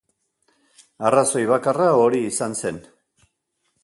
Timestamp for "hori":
2.05-2.21